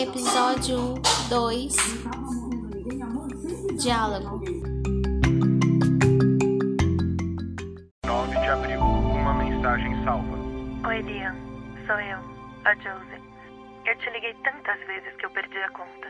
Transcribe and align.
Episódio 0.00 0.94
2 1.28 1.76
Diálogo 3.82 4.40
9 8.06 8.40
de 8.40 8.48
abril, 8.48 8.80
uma 8.80 9.34
mensagem 9.34 10.02
salva. 10.02 10.38
Oi, 10.88 11.02
Liam. 11.02 11.36
Sou 11.86 12.00
eu, 12.00 12.18
a 12.64 12.74
Josie. 12.76 13.20
Eu 13.84 13.94
te 13.98 14.08
liguei 14.08 14.34
tantas 14.42 14.78
vezes 14.86 15.14
que 15.18 15.26
eu 15.26 15.30
perdi 15.32 15.58
a 15.58 15.68
conta. 15.68 16.08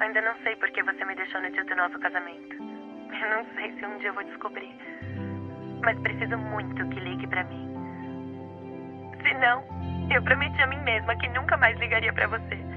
Ainda 0.00 0.20
não 0.20 0.34
sei 0.42 0.54
por 0.56 0.70
que 0.72 0.82
você 0.82 1.02
me 1.06 1.14
deixou 1.14 1.40
no 1.40 1.50
dia 1.50 1.64
do 1.64 1.74
nosso 1.74 1.98
casamento. 1.98 2.54
Eu 2.54 3.30
não 3.30 3.46
sei 3.54 3.72
se 3.78 3.86
um 3.86 3.96
dia 3.96 4.10
eu 4.10 4.14
vou 4.14 4.24
descobrir. 4.24 4.76
Mas 5.82 5.98
preciso 6.00 6.36
muito 6.36 6.86
que 6.90 7.00
ligue 7.00 7.26
pra 7.28 7.44
mim. 7.44 7.66
Se 9.22 9.32
não, 9.38 9.64
eu 10.14 10.22
prometi 10.22 10.60
a 10.60 10.66
mim 10.66 10.82
mesma 10.82 11.16
que 11.16 11.28
nunca 11.30 11.56
mais 11.56 11.78
ligaria 11.78 12.12
pra 12.12 12.26
você. 12.26 12.76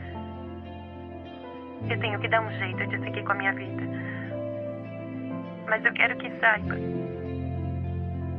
Eu 1.88 2.00
tenho 2.00 2.20
que 2.20 2.28
dar 2.28 2.42
um 2.42 2.52
jeito 2.52 2.88
de 2.88 3.00
seguir 3.00 3.24
com 3.24 3.32
a 3.32 3.36
minha 3.36 3.54
vida. 3.54 3.84
Mas 5.68 5.86
eu 5.86 5.94
quero 5.94 6.16
que 6.18 6.30
saiba. 6.40 6.76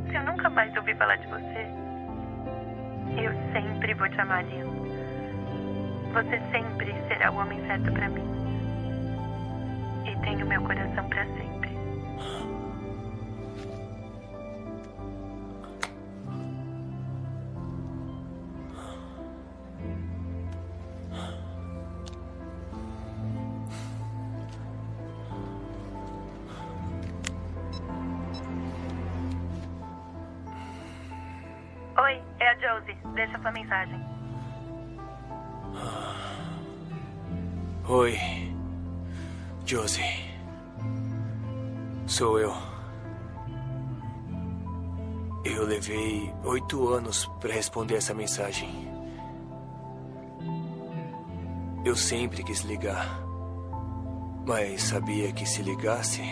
Se 0.09 0.17
eu 0.17 0.25
nunca 0.25 0.51
mais 0.51 0.77
ouvir 0.77 0.97
falar 0.97 1.17
de 1.17 1.27
você, 1.29 1.67
eu 3.17 3.33
sempre 3.53 3.95
vou 3.95 4.09
te 4.09 4.21
amar, 4.21 4.45
Liam. 4.45 4.69
Você 6.13 6.41
sempre 6.51 6.93
será 7.07 7.31
o 7.31 7.37
homem 7.37 7.65
certo 7.67 7.93
pra 7.93 8.09
mim. 8.09 8.25
E 10.05 10.17
tenho 10.25 10.47
meu 10.47 10.61
coração 10.63 11.09
12. 32.81 33.15
Deixa 33.15 33.39
sua 33.41 33.53
mensagem. 33.53 34.01
Ah. 35.77 36.17
Oi, 37.89 38.19
Josie. 39.65 40.05
Sou 42.07 42.39
eu. 42.39 42.53
Eu 45.45 45.65
levei 45.65 46.33
oito 46.45 46.89
anos 46.89 47.27
para 47.41 47.53
responder 47.53 47.97
essa 47.97 48.15
mensagem. 48.15 48.89
Eu 51.85 51.97
sempre 51.97 52.43
quis 52.43 52.61
ligar. 52.61 53.21
Mas 54.47 54.83
sabia 54.83 55.33
que 55.33 55.47
se 55.47 55.63
ligasse, 55.63 56.23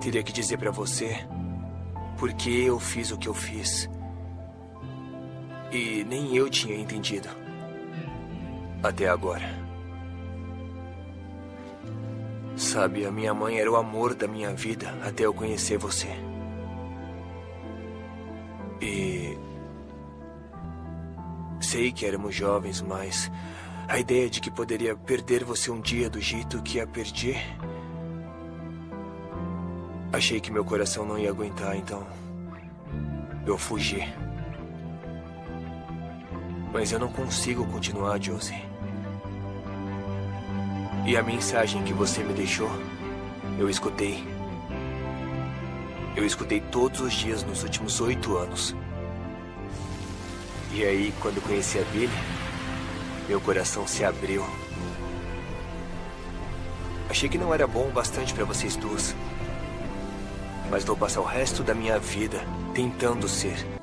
teria 0.00 0.22
que 0.22 0.32
dizer 0.32 0.56
para 0.58 0.70
você 0.70 1.16
por 2.18 2.32
que 2.32 2.64
eu 2.64 2.78
fiz 2.78 3.10
o 3.10 3.18
que 3.18 3.28
eu 3.28 3.34
fiz 3.34 3.88
e 5.72 6.04
nem 6.04 6.36
eu 6.36 6.50
tinha 6.50 6.76
entendido. 6.76 7.28
Até 8.82 9.08
agora. 9.08 9.62
Sabe, 12.54 13.06
a 13.06 13.10
minha 13.10 13.32
mãe 13.32 13.58
era 13.58 13.70
o 13.70 13.76
amor 13.76 14.14
da 14.14 14.28
minha 14.28 14.54
vida 14.54 14.94
até 15.02 15.24
eu 15.24 15.32
conhecer 15.32 15.78
você. 15.78 16.08
E. 18.82 19.38
Sei 21.58 21.90
que 21.90 22.04
éramos 22.04 22.34
jovens, 22.34 22.82
mas 22.82 23.30
a 23.88 23.98
ideia 23.98 24.28
de 24.28 24.40
que 24.40 24.50
poderia 24.50 24.94
perder 24.94 25.42
você 25.42 25.70
um 25.70 25.80
dia 25.80 26.10
do 26.10 26.20
jeito 26.20 26.62
que 26.62 26.80
a 26.80 26.86
perdi. 26.86 27.34
Achei 30.12 30.38
que 30.38 30.52
meu 30.52 30.64
coração 30.64 31.06
não 31.06 31.18
ia 31.18 31.30
aguentar, 31.30 31.74
então. 31.74 32.06
Eu 33.46 33.56
fugi. 33.56 34.02
Mas 36.72 36.90
eu 36.90 36.98
não 36.98 37.08
consigo 37.08 37.66
continuar, 37.66 38.18
Josie. 38.18 38.64
E 41.04 41.16
a 41.16 41.22
mensagem 41.22 41.82
que 41.82 41.92
você 41.92 42.22
me 42.22 42.32
deixou, 42.32 42.70
eu 43.58 43.68
escutei. 43.68 44.24
Eu 46.16 46.24
escutei 46.24 46.60
todos 46.60 47.00
os 47.00 47.12
dias 47.12 47.42
nos 47.42 47.62
últimos 47.62 48.00
oito 48.00 48.36
anos. 48.36 48.74
E 50.72 50.84
aí, 50.84 51.12
quando 51.20 51.42
conheci 51.42 51.78
a 51.78 51.82
Billy, 51.92 52.08
meu 53.28 53.40
coração 53.40 53.86
se 53.86 54.04
abriu. 54.04 54.42
Achei 57.10 57.28
que 57.28 57.36
não 57.36 57.52
era 57.52 57.66
bom 57.66 57.88
o 57.88 57.92
bastante 57.92 58.32
para 58.32 58.44
vocês 58.44 58.76
duas. 58.76 59.14
Mas 60.70 60.84
vou 60.84 60.96
passar 60.96 61.20
o 61.20 61.24
resto 61.24 61.62
da 61.62 61.74
minha 61.74 61.98
vida 61.98 62.40
tentando 62.74 63.28
ser. 63.28 63.81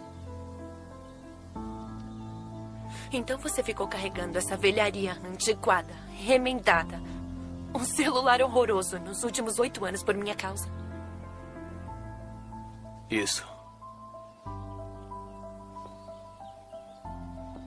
Então 3.12 3.40
você 3.40 3.64
ficou 3.64 3.88
carregando 3.88 4.38
essa 4.38 4.56
velharia 4.56 5.14
antiquada, 5.26 5.94
remendada, 6.14 7.02
um 7.74 7.84
celular 7.84 8.42
horroroso 8.42 9.00
nos 9.00 9.24
últimos 9.24 9.58
oito 9.58 9.84
anos 9.84 10.04
por 10.04 10.16
minha 10.16 10.36
causa. 10.36 10.70
Isso. 13.10 13.48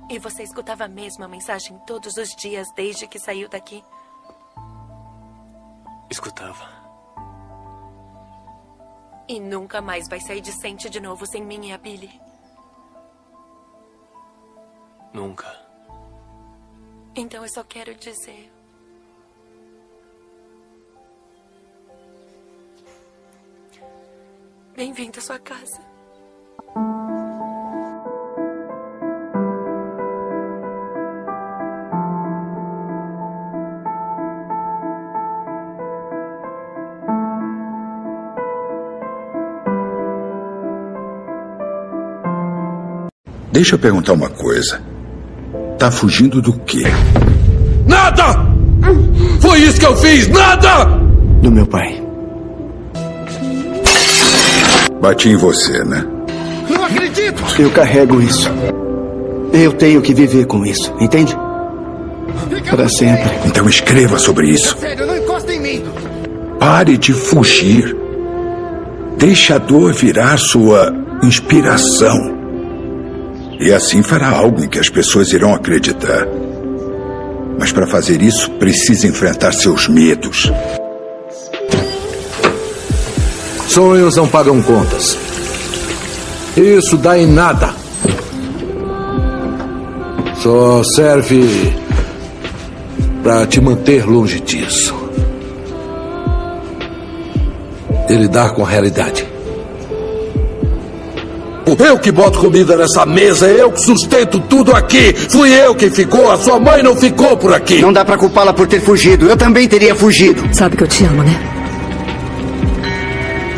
E 0.08 0.18
você 0.18 0.42
escutava 0.42 0.84
a 0.84 0.88
mesma 0.88 1.26
mensagem 1.26 1.76
todos 1.86 2.16
os 2.16 2.28
dias 2.36 2.70
desde 2.76 3.08
que 3.08 3.18
saiu 3.18 3.48
daqui? 3.48 3.82
Escutava. 6.08 6.68
E 9.26 9.40
nunca 9.40 9.80
mais 9.80 10.06
vai 10.08 10.20
sair 10.20 10.40
de 10.40 10.52
Sente 10.52 10.90
de 10.90 11.00
novo 11.00 11.26
sem 11.26 11.42
mim 11.42 11.68
e 11.68 11.72
a 11.72 11.78
Billy. 11.78 12.20
Nunca. 15.12 15.46
Então 17.14 17.42
eu 17.42 17.48
só 17.52 17.62
quero 17.62 17.94
dizer. 17.94 18.50
Bem-vindo 24.74 25.18
à 25.18 25.22
sua 25.22 25.38
casa. 25.38 25.92
Deixa 43.52 43.74
eu 43.74 43.78
perguntar 43.78 44.14
uma 44.14 44.30
coisa. 44.30 44.91
Tá 45.82 45.90
fugindo 45.90 46.40
do 46.40 46.52
quê? 46.60 46.84
Nada! 47.88 48.22
Foi 49.40 49.58
isso 49.58 49.80
que 49.80 49.86
eu 49.86 49.96
fiz! 49.96 50.28
Nada! 50.28 50.84
Do 51.42 51.50
meu 51.50 51.66
pai. 51.66 52.00
Bati 55.00 55.30
em 55.30 55.36
você, 55.36 55.82
né? 55.82 56.06
Não 56.70 56.84
acredito! 56.84 57.42
Eu 57.58 57.68
carrego 57.72 58.22
isso. 58.22 58.48
Eu 59.52 59.72
tenho 59.72 60.00
que 60.00 60.14
viver 60.14 60.46
com 60.46 60.64
isso, 60.64 60.94
entende? 61.00 61.36
Para 62.70 62.88
sempre. 62.88 63.28
Então 63.44 63.68
escreva 63.68 64.20
sobre 64.20 64.50
isso. 64.50 64.78
Sério, 64.78 65.04
não 65.04 65.16
encosta 65.16 65.52
em 65.52 65.60
mim! 65.60 65.84
Pare 66.60 66.96
de 66.96 67.12
fugir. 67.12 67.96
Deixe 69.18 69.52
a 69.52 69.58
dor 69.58 69.92
virar 69.92 70.38
sua 70.38 70.94
inspiração. 71.24 72.41
E 73.60 73.72
assim 73.72 74.02
fará 74.02 74.28
algo 74.30 74.62
em 74.62 74.68
que 74.68 74.78
as 74.78 74.88
pessoas 74.88 75.32
irão 75.32 75.54
acreditar. 75.54 76.26
Mas 77.58 77.70
para 77.70 77.86
fazer 77.86 78.22
isso, 78.22 78.50
precisa 78.52 79.06
enfrentar 79.06 79.52
seus 79.52 79.88
medos. 79.88 80.50
Sonhos 83.68 84.16
não 84.16 84.28
pagam 84.28 84.60
contas. 84.60 85.16
Isso 86.56 86.96
dá 86.96 87.18
em 87.18 87.26
nada. 87.26 87.74
Só 90.42 90.82
serve 90.82 91.72
para 93.22 93.46
te 93.46 93.60
manter 93.60 94.04
longe 94.04 94.40
disso. 94.40 94.94
E 98.08 98.14
lidar 98.14 98.50
com 98.54 98.64
a 98.64 98.68
realidade. 98.68 99.31
Eu 101.84 101.98
que 101.98 102.12
boto 102.12 102.38
comida 102.38 102.76
nessa 102.76 103.04
mesa, 103.04 103.46
eu 103.48 103.72
que 103.72 103.80
sustento 103.80 104.38
tudo 104.40 104.74
aqui. 104.74 105.12
Fui 105.12 105.52
eu 105.52 105.74
quem 105.74 105.90
ficou, 105.90 106.30
a 106.30 106.38
sua 106.38 106.60
mãe 106.60 106.82
não 106.82 106.94
ficou 106.94 107.36
por 107.36 107.52
aqui. 107.52 107.80
Não 107.82 107.92
dá 107.92 108.04
pra 108.04 108.16
culpá-la 108.16 108.52
por 108.52 108.68
ter 108.68 108.80
fugido. 108.80 109.26
Eu 109.26 109.36
também 109.36 109.66
teria 109.68 109.94
fugido. 109.94 110.42
Sabe 110.54 110.76
que 110.76 110.84
eu 110.84 110.88
te 110.88 111.04
amo, 111.04 111.22
né? 111.22 111.36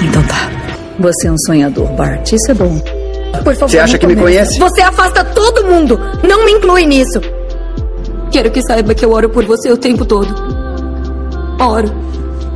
Então 0.03 0.23
tá. 0.23 0.51
Você 0.99 1.27
é 1.27 1.33
um 1.33 1.39
sonhador, 1.39 1.87
Bart. 1.93 2.33
Isso 2.33 2.51
é 2.51 2.55
bom. 2.55 2.81
Por 3.45 3.55
favor. 3.55 3.69
Você 3.69 3.79
acha 3.79 3.99
que 3.99 4.07
me 4.07 4.17
conhece? 4.17 4.59
Você 4.59 4.81
afasta 4.81 5.23
todo 5.25 5.67
mundo. 5.67 6.01
Não 6.27 6.47
me 6.47 6.53
inclui 6.53 6.87
nisso. 6.87 7.21
Quero 8.31 8.51
que 8.51 8.63
saiba 8.63 8.95
que 8.95 9.05
eu 9.05 9.13
oro 9.13 9.29
por 9.29 9.45
você 9.45 9.71
o 9.71 9.77
tempo 9.77 10.05
todo. 10.05 10.35
Oro. 11.61 11.93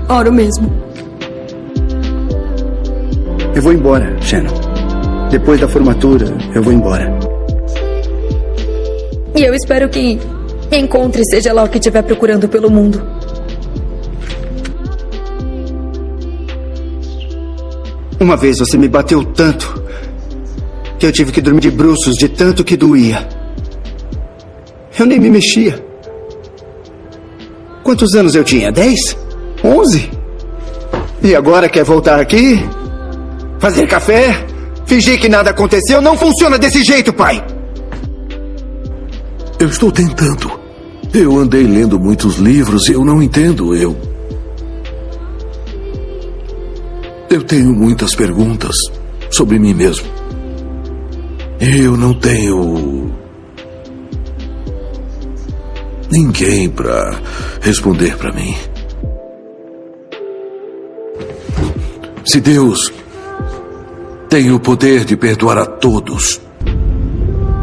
Oro 0.08 0.32
mesmo. 0.32 0.72
Eu 3.54 3.62
vou 3.62 3.72
embora, 3.72 4.16
Shannon. 4.20 4.67
Depois 5.30 5.60
da 5.60 5.68
formatura, 5.68 6.26
eu 6.54 6.62
vou 6.62 6.72
embora. 6.72 7.12
E 9.36 9.42
eu 9.42 9.54
espero 9.54 9.88
que 9.88 10.18
encontre 10.72 11.22
seja 11.24 11.52
lá 11.52 11.64
o 11.64 11.68
que 11.68 11.78
estiver 11.78 12.02
procurando 12.02 12.48
pelo 12.48 12.70
mundo. 12.70 13.00
Uma 18.18 18.36
vez 18.36 18.58
você 18.58 18.76
me 18.76 18.88
bateu 18.88 19.24
tanto 19.24 19.82
que 20.98 21.06
eu 21.06 21.12
tive 21.12 21.30
que 21.30 21.40
dormir 21.40 21.60
de 21.60 21.70
bruços 21.70 22.16
de 22.16 22.28
tanto 22.28 22.64
que 22.64 22.76
doía. 22.76 23.28
Eu 24.98 25.06
nem 25.06 25.20
me 25.20 25.30
mexia. 25.30 25.80
Quantos 27.84 28.14
anos 28.14 28.34
eu 28.34 28.42
tinha? 28.42 28.72
Dez? 28.72 29.16
Onze? 29.62 30.10
E 31.22 31.36
agora 31.36 31.68
quer 31.68 31.84
voltar 31.84 32.18
aqui? 32.18 32.58
Fazer 33.60 33.86
café? 33.86 34.47
Fingir 34.88 35.20
que 35.20 35.28
nada 35.28 35.50
aconteceu? 35.50 36.00
Não 36.00 36.16
funciona 36.16 36.58
desse 36.58 36.82
jeito, 36.82 37.12
pai! 37.12 37.44
Eu 39.60 39.68
estou 39.68 39.92
tentando. 39.92 40.50
Eu 41.14 41.38
andei 41.38 41.62
lendo 41.62 41.98
muitos 41.98 42.36
livros 42.36 42.88
e 42.88 42.92
eu 42.92 43.04
não 43.04 43.22
entendo. 43.22 43.74
Eu. 43.76 43.96
Eu 47.30 47.42
tenho 47.44 47.72
muitas 47.72 48.14
perguntas 48.14 48.74
sobre 49.30 49.58
mim 49.58 49.74
mesmo. 49.74 50.06
Eu 51.60 51.96
não 51.96 52.14
tenho. 52.14 53.08
ninguém 56.10 56.68
para 56.68 57.20
responder 57.60 58.16
para 58.16 58.32
mim. 58.32 58.54
Se 62.24 62.40
Deus 62.40 62.92
tem 64.28 64.52
o 64.52 64.60
poder 64.60 65.04
de 65.04 65.16
perdoar 65.16 65.56
a 65.56 65.64
todos, 65.64 66.40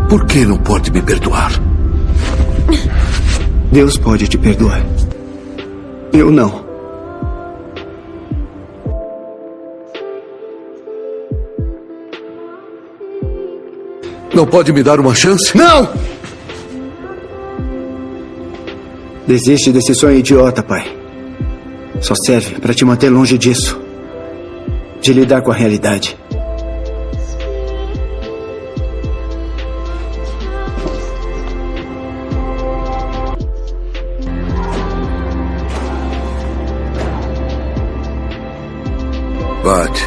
por 0.10 0.26
que 0.26 0.44
não 0.46 0.58
pode 0.58 0.92
me 0.92 1.02
perdoar? 1.02 1.52
Deus 3.72 3.98
pode 3.98 4.28
te 4.28 4.38
perdoar. 4.38 4.84
Eu 6.12 6.32
não. 6.32 6.66
Não 14.34 14.46
pode 14.46 14.74
me 14.74 14.82
dar 14.82 15.00
uma 15.00 15.14
chance? 15.14 15.56
Não! 15.56 15.88
Desiste 19.28 19.72
desse 19.72 19.94
sonho 19.94 20.18
idiota, 20.18 20.64
pai. 20.64 20.86
Só 22.02 22.14
serve 22.16 22.60
para 22.60 22.74
te 22.74 22.84
manter 22.84 23.10
longe 23.10 23.38
disso. 23.38 23.80
De 25.00 25.14
lidar 25.14 25.42
com 25.42 25.52
a 25.52 25.56
realidade. 25.56 26.18
Bate. 39.66 40.06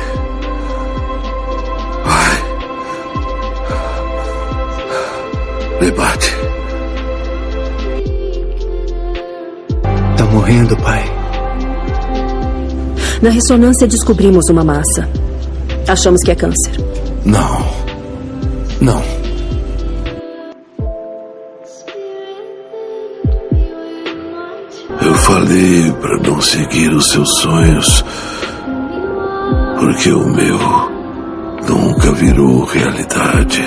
Vai. 2.05 2.37
Me 5.81 5.91
bate. 5.91 6.31
Tá 10.17 10.25
morrendo, 10.27 10.77
pai. 10.77 11.05
Na 13.21 13.31
ressonância 13.31 13.89
descobrimos 13.89 14.49
uma 14.49 14.63
massa. 14.63 15.09
Achamos 15.89 16.23
que 16.23 16.31
é 16.31 16.37
câncer. 16.37 16.75
Não. 17.25 17.67
Não. 18.81 19.03
Eu 25.03 25.15
falei 25.15 25.93
para 26.01 26.17
não 26.21 26.41
seguir 26.41 26.95
os 26.95 27.11
seus 27.11 27.41
sonhos, 27.41 28.05
porque 29.79 30.11
o 30.11 30.27
meu 30.27 30.59
nunca 31.67 32.13
virou 32.13 32.65
realidade. 32.65 33.63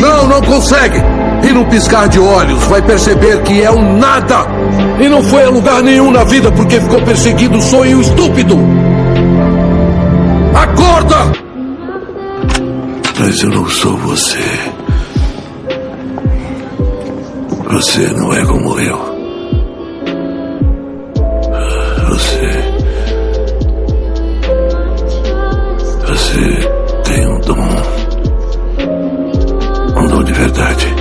Não, 0.00 0.28
não 0.28 0.42
consegue! 0.42 0.98
E 1.42 1.52
num 1.52 1.64
piscar 1.64 2.08
de 2.08 2.18
olhos 2.18 2.62
vai 2.64 2.82
perceber 2.82 3.42
que 3.42 3.62
é 3.62 3.70
um 3.70 3.98
nada! 3.98 4.46
E 5.00 5.08
não 5.08 5.22
foi 5.22 5.44
a 5.44 5.50
lugar 5.50 5.82
nenhum 5.82 6.10
na 6.10 6.24
vida 6.24 6.50
porque 6.52 6.80
ficou 6.80 7.00
perseguindo 7.02 7.56
um 7.56 7.62
sonho 7.62 8.00
estúpido! 8.00 8.58
Acorda! 10.54 11.32
Mas 13.18 13.42
eu 13.42 13.50
não 13.50 13.68
sou 13.68 13.96
você. 13.98 14.38
Você 17.70 18.00
não 18.12 18.32
é 18.32 18.44
como 18.44 18.78
eu. 18.78 19.14
Você. 22.08 22.63
Você 26.34 26.40
tem 27.04 27.28
um 27.28 27.40
dom. 27.42 27.68
Um 29.96 30.06
dom 30.08 30.24
de 30.24 30.32
verdade. 30.32 30.94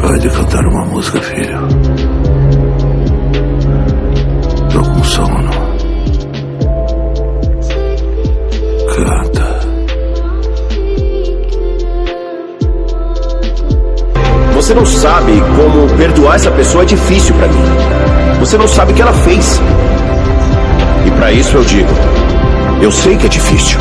Pode 0.00 0.28
cantar 0.28 0.66
uma 0.66 0.84
música, 0.86 1.20
filho. 1.20 1.58
Tô 4.72 4.82
com 4.82 5.04
sono. 5.04 5.50
Canta. 8.96 9.60
Você 14.54 14.74
não 14.74 14.84
sabe 14.84 15.32
como 15.54 15.96
perdoar 15.96 16.34
essa 16.34 16.50
pessoa 16.50 16.82
é 16.82 16.86
difícil 16.86 17.36
pra 17.36 17.46
mim. 17.46 17.62
Você 18.40 18.58
não 18.58 18.66
sabe 18.66 18.90
o 18.90 18.94
que 18.96 19.02
ela 19.02 19.12
fez. 19.12 19.60
E 21.06 21.10
pra 21.12 21.30
isso 21.30 21.56
eu 21.56 21.64
digo: 21.64 21.90
eu 22.80 22.90
sei 22.90 23.16
que 23.16 23.26
é 23.26 23.28
difícil. 23.28 23.78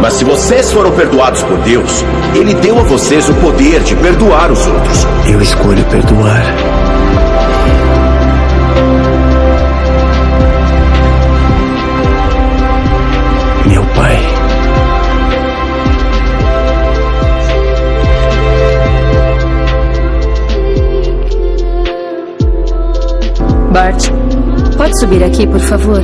Mas 0.00 0.14
se 0.14 0.24
vocês 0.24 0.72
foram 0.72 0.90
perdoados 0.90 1.42
por 1.44 1.58
Deus, 1.58 2.04
Ele 2.34 2.54
deu 2.54 2.76
a 2.78 2.82
vocês 2.82 3.28
o 3.28 3.34
poder 3.34 3.80
de 3.84 3.94
perdoar 3.94 4.50
os 4.50 4.66
outros. 4.66 5.06
Eu 5.28 5.40
escolho 5.40 5.84
perdoar. 5.84 6.42
Meu 13.68 13.84
pai. 13.94 14.18
Bart, 23.72 24.08
pode 24.76 24.98
subir 24.98 25.22
aqui, 25.22 25.46
por 25.46 25.60
favor? 25.60 26.02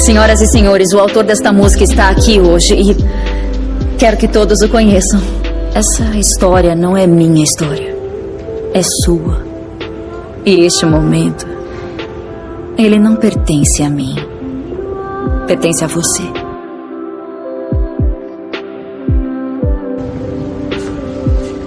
Senhoras 0.00 0.40
e 0.40 0.46
senhores, 0.46 0.94
o 0.94 0.98
autor 0.98 1.24
desta 1.24 1.52
música 1.52 1.84
está 1.84 2.08
aqui 2.08 2.40
hoje 2.40 2.74
e 2.74 2.96
quero 3.98 4.16
que 4.16 4.26
todos 4.26 4.62
o 4.62 4.68
conheçam. 4.68 5.20
Essa 5.74 6.16
história 6.16 6.74
não 6.74 6.96
é 6.96 7.06
minha 7.06 7.44
história, 7.44 7.94
é 8.72 8.80
sua. 9.04 9.44
E 10.44 10.64
este 10.64 10.86
momento, 10.86 11.46
ele 12.78 12.98
não 12.98 13.14
pertence 13.14 13.82
a 13.82 13.90
mim, 13.90 14.16
pertence 15.46 15.84
a 15.84 15.86
você. 15.86 16.22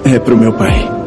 É 0.06 0.18
pro 0.18 0.36
meu 0.36 0.54
pai. 0.54 1.03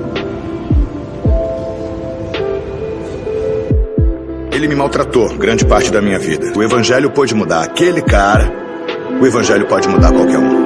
Ele 4.57 4.69
me 4.69 4.75
maltratou 4.75 5.37
grande 5.37 5.67
parte 5.67 5.91
da 5.93 6.01
minha 6.01 6.19
vida. 6.19 6.51
O 6.57 6.63
evangelho 6.63 7.11
pôde 7.11 7.35
mudar 7.35 7.63
aquele 7.63 8.01
cara. 8.01 8.51
O 9.21 9.27
evangelho 9.27 9.67
pode 9.67 9.87
mudar 9.87 10.11
qualquer 10.11 10.39
um. 10.39 10.66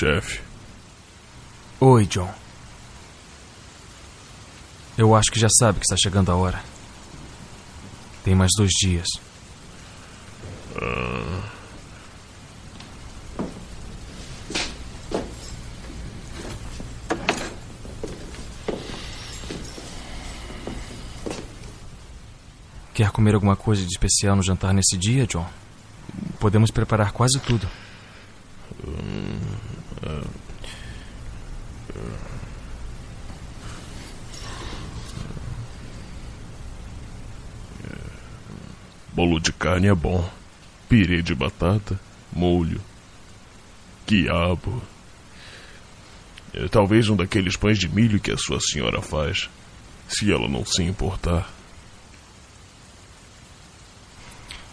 Chefe. 0.00 0.40
Oi, 1.78 2.06
John. 2.06 2.32
Eu 4.96 5.14
acho 5.14 5.30
que 5.30 5.38
já 5.38 5.48
sabe 5.58 5.78
que 5.78 5.84
está 5.84 5.96
chegando 5.96 6.32
a 6.32 6.36
hora. 6.36 6.62
Tem 8.24 8.34
mais 8.34 8.50
dois 8.56 8.70
dias. 8.70 9.06
Quer 22.94 23.10
comer 23.10 23.34
alguma 23.34 23.56
coisa 23.56 23.82
de 23.82 23.88
especial 23.88 24.36
no 24.36 24.42
jantar 24.42 24.72
nesse 24.72 24.96
dia, 24.96 25.26
John? 25.26 25.46
Podemos 26.38 26.70
preparar 26.70 27.12
quase 27.12 27.38
tudo. 27.40 27.68
Bolo 39.20 39.38
de 39.38 39.52
carne 39.52 39.86
é 39.86 39.94
bom. 39.94 40.26
Pirê 40.88 41.20
de 41.20 41.34
batata, 41.34 42.00
molho, 42.32 42.80
quiabo. 44.06 44.82
É, 46.54 46.66
talvez 46.68 47.10
um 47.10 47.16
daqueles 47.16 47.54
pães 47.54 47.78
de 47.78 47.86
milho 47.86 48.18
que 48.18 48.32
a 48.32 48.38
sua 48.38 48.58
senhora 48.60 49.02
faz, 49.02 49.50
se 50.08 50.32
ela 50.32 50.48
não 50.48 50.64
se 50.64 50.82
importar. 50.82 51.52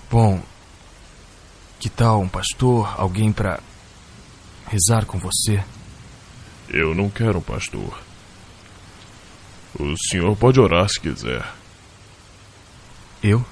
Bom, 0.09 0.41
que 1.77 1.89
tal 1.89 2.21
um 2.21 2.29
pastor, 2.29 2.95
alguém 2.97 3.33
para 3.33 3.59
rezar 4.65 5.05
com 5.05 5.17
você? 5.17 5.61
Eu 6.69 6.95
não 6.95 7.09
quero 7.09 7.39
um 7.39 7.41
pastor. 7.41 8.01
O 9.77 9.93
senhor 10.09 10.37
pode 10.37 10.57
orar 10.57 10.87
se 10.87 11.01
quiser. 11.01 11.45
Eu? 13.21 13.45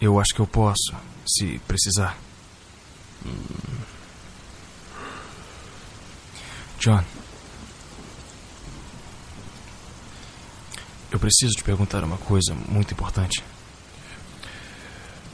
Eu 0.00 0.20
acho 0.20 0.34
que 0.34 0.40
eu 0.40 0.46
posso, 0.46 0.94
se 1.26 1.58
precisar. 1.66 2.16
John. 6.78 7.02
Eu 11.10 11.18
preciso 11.18 11.54
te 11.54 11.64
perguntar 11.64 12.04
uma 12.04 12.18
coisa 12.18 12.54
muito 12.54 12.92
importante. 12.94 13.42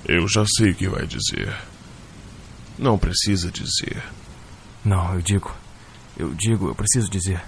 Eu 0.07 0.27
já 0.29 0.45
sei 0.47 0.71
o 0.71 0.75
que 0.75 0.89
vai 0.89 1.07
dizer. 1.07 1.55
Não 2.79 2.99
precisa 2.99 3.51
dizer. 3.51 4.03
Não, 4.85 5.15
eu 5.15 5.21
digo. 5.21 5.55
Eu 6.17 6.35
digo, 6.35 6.69
eu 6.69 6.75
preciso 6.75 7.11
dizer. 7.11 7.43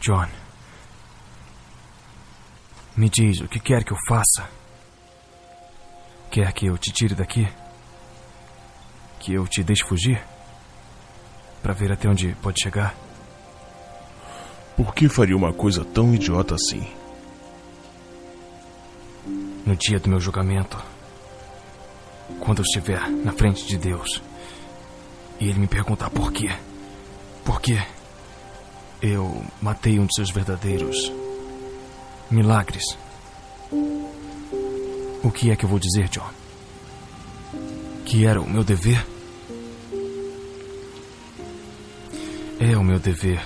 John. 0.00 0.28
Me 2.96 3.08
diz 3.08 3.40
o 3.40 3.48
que 3.48 3.58
quer 3.58 3.84
que 3.84 3.92
eu 3.92 3.98
faça. 4.08 4.48
Quer 6.36 6.52
que 6.52 6.66
eu 6.66 6.76
te 6.76 6.92
tire 6.92 7.14
daqui? 7.14 7.48
Que 9.18 9.32
eu 9.32 9.48
te 9.48 9.64
deixe 9.64 9.82
fugir? 9.82 10.22
Para 11.62 11.72
ver 11.72 11.90
até 11.90 12.06
onde 12.10 12.36
pode 12.42 12.62
chegar? 12.62 12.94
Por 14.76 14.94
que 14.94 15.08
faria 15.08 15.34
uma 15.34 15.54
coisa 15.54 15.82
tão 15.82 16.14
idiota 16.14 16.54
assim? 16.54 16.86
No 19.64 19.74
dia 19.76 19.98
do 19.98 20.10
meu 20.10 20.20
julgamento, 20.20 20.76
quando 22.38 22.58
eu 22.58 22.64
estiver 22.64 23.00
na 23.08 23.32
frente 23.32 23.66
de 23.66 23.78
Deus 23.78 24.20
e 25.40 25.48
ele 25.48 25.58
me 25.58 25.66
perguntar 25.66 26.10
por 26.10 26.30
quê, 26.30 26.54
por 27.46 27.62
quê 27.62 27.82
eu 29.00 29.42
matei 29.62 29.98
um 29.98 30.04
de 30.04 30.14
seus 30.14 30.28
verdadeiros 30.30 31.10
milagres. 32.30 32.84
O 35.22 35.30
que 35.30 35.50
é 35.50 35.56
que 35.56 35.64
eu 35.64 35.68
vou 35.68 35.78
dizer, 35.78 36.08
John? 36.08 36.28
Que 38.04 38.24
era 38.26 38.40
o 38.40 38.48
meu 38.48 38.62
dever? 38.62 39.04
É 42.60 42.76
o 42.76 42.84
meu 42.84 42.98
dever. 42.98 43.40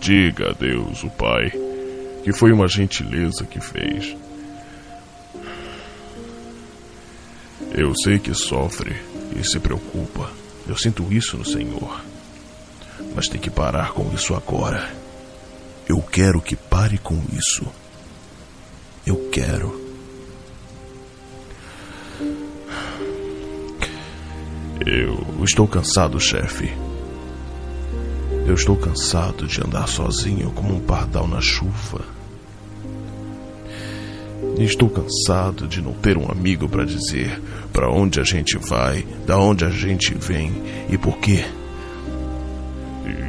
Diga 0.00 0.50
a 0.50 0.52
Deus, 0.52 1.04
o 1.04 1.10
Pai, 1.10 1.52
que 2.24 2.32
foi 2.32 2.52
uma 2.52 2.66
gentileza 2.66 3.44
que 3.44 3.60
fez. 3.60 4.16
Eu 7.72 7.94
sei 8.02 8.18
que 8.18 8.34
sofre 8.34 8.96
e 9.38 9.44
se 9.44 9.60
preocupa. 9.60 10.30
Eu 10.66 10.76
sinto 10.76 11.12
isso 11.12 11.36
no 11.36 11.44
Senhor. 11.44 12.00
Mas 13.14 13.28
tem 13.28 13.40
que 13.40 13.50
parar 13.50 13.92
com 13.92 14.12
isso 14.12 14.34
agora. 14.34 14.90
Eu 15.88 16.00
quero 16.02 16.40
que 16.40 16.56
pare 16.56 16.98
com 16.98 17.20
isso. 17.32 17.66
Eu 19.06 19.28
quero. 19.30 19.79
Eu 24.92 25.44
estou 25.44 25.68
cansado, 25.68 26.18
chefe. 26.18 26.68
Eu 28.44 28.54
estou 28.54 28.74
cansado 28.74 29.46
de 29.46 29.64
andar 29.64 29.86
sozinho 29.86 30.50
como 30.50 30.74
um 30.74 30.80
pardal 30.80 31.28
na 31.28 31.40
chuva. 31.40 32.04
Estou 34.58 34.90
cansado 34.90 35.68
de 35.68 35.80
não 35.80 35.92
ter 35.92 36.18
um 36.18 36.28
amigo 36.28 36.68
para 36.68 36.84
dizer 36.84 37.40
para 37.72 37.88
onde 37.88 38.18
a 38.18 38.24
gente 38.24 38.58
vai, 38.58 39.06
da 39.24 39.38
onde 39.38 39.64
a 39.64 39.70
gente 39.70 40.12
vem 40.12 40.52
e 40.88 40.98
por 40.98 41.18
quê. 41.18 41.44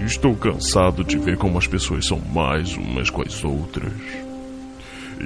Estou 0.04 0.36
cansado 0.36 1.04
de 1.04 1.20
ver 1.20 1.38
como 1.38 1.60
as 1.60 1.68
pessoas 1.68 2.08
são 2.08 2.20
mais 2.34 2.76
umas 2.76 3.12
com 3.12 3.22
as 3.22 3.44
outras. 3.44 3.94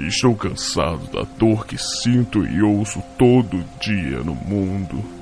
Estou 0.06 0.36
cansado 0.36 1.10
da 1.10 1.22
dor 1.38 1.66
que 1.66 1.78
sinto 1.78 2.44
e 2.46 2.60
ouço 2.60 3.02
todo 3.16 3.64
dia 3.80 4.18
no 4.18 4.34
mundo. 4.34 5.15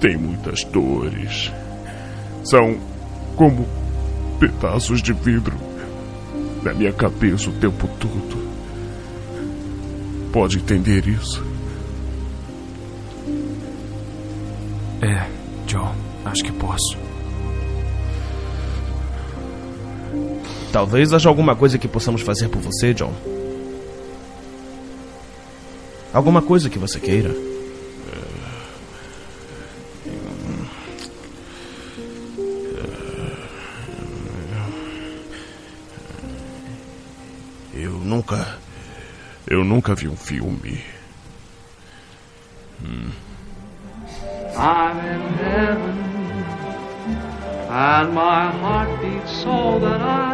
Tem 0.00 0.16
muitas 0.16 0.64
dores. 0.64 1.52
São 2.44 2.78
como 3.36 3.66
pedaços 4.38 5.02
de 5.02 5.12
vidro 5.12 5.56
na 6.62 6.72
minha 6.72 6.92
cabeça 6.92 7.50
o 7.50 7.52
tempo 7.54 7.88
todo. 7.98 8.44
Pode 10.32 10.58
entender 10.58 11.06
isso? 11.06 11.44
É, 15.00 15.26
John, 15.66 15.94
acho 16.24 16.42
que 16.42 16.52
posso. 16.52 16.96
Talvez 20.72 21.12
haja 21.12 21.28
alguma 21.28 21.54
coisa 21.54 21.78
que 21.78 21.86
possamos 21.86 22.22
fazer 22.22 22.48
por 22.48 22.60
você, 22.60 22.92
John. 22.92 23.12
Alguma 26.12 26.42
coisa 26.42 26.68
que 26.68 26.78
você 26.78 26.98
queira. 26.98 27.53
Eu 39.64 39.68
nunca 39.68 39.94
vi 39.94 40.08
um 40.08 40.16
filme. 40.16 40.84
Hum. 42.84 43.10
I'm 44.54 44.98
in 44.98 45.22
heaven, 45.38 45.98
and 47.70 48.12
my 48.12 48.50
heart 48.60 48.90
beats 49.00 49.32
so 49.42 49.78
that 49.80 50.02
I 50.02 50.33